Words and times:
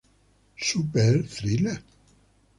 Super 0.57 1.21
Thriller 1.29 1.77